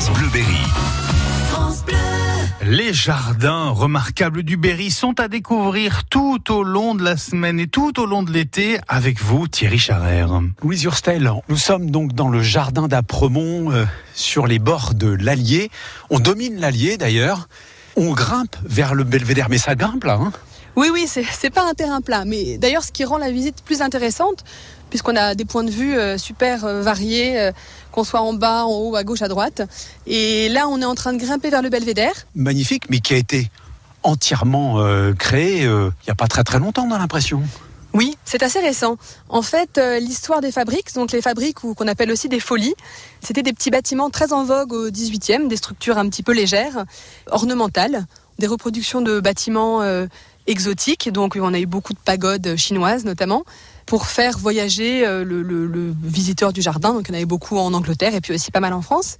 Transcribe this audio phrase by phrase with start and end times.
[0.00, 0.54] France Bleu Berry.
[2.62, 7.66] Les jardins remarquables du Berry sont à découvrir tout au long de la semaine et
[7.66, 10.40] tout au long de l'été avec vous, Thierry Charrère.
[10.62, 15.68] Louise Urstel, nous sommes donc dans le jardin d'Apremont, euh, sur les bords de l'Allier.
[16.10, 17.48] On domine l'Allier d'ailleurs.
[17.96, 20.20] On grimpe vers le belvédère, mais ça grimpe là.
[20.22, 20.30] Hein
[20.78, 22.24] oui, oui, c'est pas un terrain plat.
[22.24, 24.44] Mais d'ailleurs, ce qui rend la visite plus intéressante,
[24.90, 27.52] puisqu'on a des points de vue euh, super euh, variés, euh,
[27.90, 29.62] qu'on soit en bas, en haut, à gauche, à droite.
[30.06, 32.14] Et là, on est en train de grimper vers le belvédère.
[32.36, 33.50] Magnifique, mais qui a été
[34.04, 34.80] entièrement
[35.18, 37.42] créé il n'y a pas très très longtemps, on a l'impression.
[37.92, 38.96] Oui, c'est assez récent.
[39.28, 42.74] En fait, l'histoire des fabriques, donc les fabriques ou qu'on appelle aussi des folies,
[43.20, 46.84] c'était des petits bâtiments très en vogue au 18e, des structures un petit peu légères,
[47.26, 48.06] ornementales,
[48.38, 49.82] des reproductions de bâtiments
[50.48, 51.12] exotiques.
[51.12, 53.44] Donc on a eu beaucoup de pagodes chinoises notamment
[53.88, 56.92] pour faire voyager euh, le, visiteur du jardin.
[56.92, 59.16] Donc il y en avait beaucoup en Angleterre et puis aussi pas mal en France.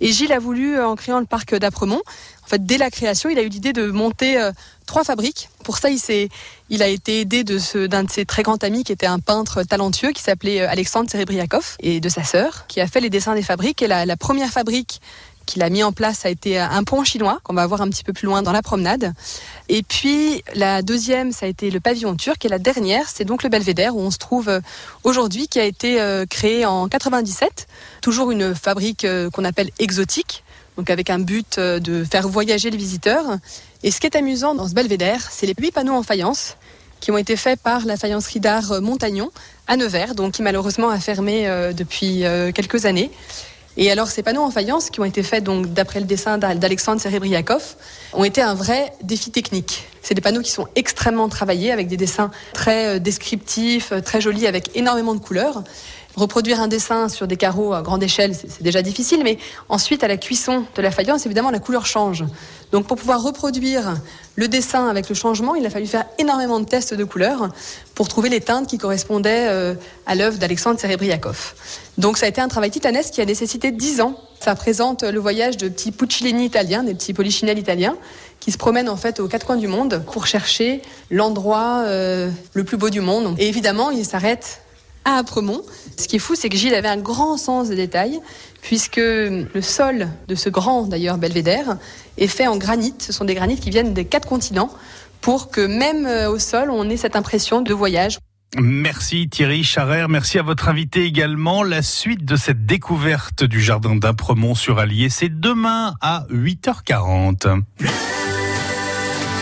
[0.00, 2.00] Et Gilles a voulu, euh, en créant le parc d'Apremont,
[2.44, 4.52] en fait dès la création, il a eu l'idée de monter euh,
[4.86, 5.48] trois fabriques.
[5.64, 5.98] Pour ça, il,
[6.70, 9.64] il a été aidé de d'un de ses très grands amis qui était un peintre
[9.64, 13.42] talentueux qui s'appelait Alexandre Serebriakov et de sa sœur qui a fait les dessins des
[13.42, 13.82] fabriques.
[13.82, 15.00] Et la, la première fabrique
[15.44, 18.04] qu'il a mis en place a été un pont chinois qu'on va voir un petit
[18.04, 19.12] peu plus loin dans la promenade.
[19.68, 23.42] Et puis la deuxième, ça a été le pavillon turc et la dernière, c'est donc
[23.42, 24.60] le Belvédère où on se trouve euh,
[25.04, 27.66] aujourd'hui, qui a été euh, créé en 97.
[28.00, 30.44] Toujours une fabrique euh, qu'on appelle exotique,
[30.76, 33.38] donc avec un but de faire voyager les visiteurs.
[33.82, 36.56] Et ce qui est amusant dans ce Belvédère, c'est les huit panneaux en faïence
[37.00, 39.30] qui ont été faits par la faïencerie d'art Montagnon
[39.66, 43.10] à Nevers, donc qui malheureusement a fermé depuis quelques années.
[43.76, 47.00] Et alors ces panneaux en faïence qui ont été faits donc d'après le dessin d'Alexandre
[47.00, 47.74] Serebriakov
[48.14, 49.84] ont été un vrai défi technique.
[50.02, 54.20] C'est des panneaux qui sont extrêmement travaillés avec des dessins très euh, descriptifs, euh, très
[54.20, 55.64] jolis avec énormément de couleurs.
[56.16, 59.36] Reproduire un dessin sur des carreaux à grande échelle, c'est déjà difficile, mais
[59.68, 62.24] ensuite à la cuisson de la faïence, évidemment, la couleur change.
[62.70, 63.96] Donc pour pouvoir reproduire
[64.36, 67.48] le dessin avec le changement, il a fallu faire énormément de tests de couleurs
[67.96, 69.74] pour trouver les teintes qui correspondaient euh,
[70.06, 71.54] à l'œuvre d'Alexandre Serebriakov.
[71.98, 74.16] Donc ça a été un travail titanesque qui a nécessité dix ans.
[74.44, 77.96] Ça présente le voyage de petits puccellini italiens, des petits polichinelles italiens,
[78.40, 82.62] qui se promènent en fait aux quatre coins du monde pour chercher l'endroit euh, le
[82.62, 83.34] plus beau du monde.
[83.38, 84.60] Et évidemment, ils s'arrêtent
[85.06, 85.62] à Apremont.
[85.96, 88.20] Ce qui est fou, c'est que Gilles avait un grand sens des détails,
[88.60, 91.78] puisque le sol de ce grand, d'ailleurs, belvédère,
[92.18, 92.92] est fait en granit.
[92.98, 94.68] Ce sont des granites qui viennent des quatre continents,
[95.22, 98.18] pour que même euh, au sol, on ait cette impression de voyage.
[98.60, 101.62] Merci Thierry Charrère, merci à votre invité également.
[101.62, 107.62] La suite de cette découverte du jardin d'Apremont sur Allier, c'est demain à 8h40.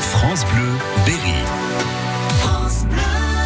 [0.00, 0.68] France Bleu,
[1.04, 1.61] Berry.